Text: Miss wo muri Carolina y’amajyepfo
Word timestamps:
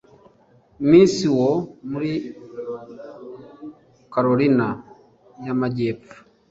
Miss 0.89 1.15
wo 1.37 1.51
muri 1.91 2.11
Carolina 4.13 4.67
y’amajyepfo 5.45 6.15